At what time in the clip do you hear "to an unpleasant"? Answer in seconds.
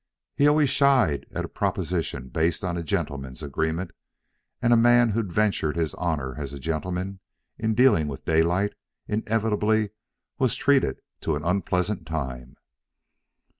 11.19-12.07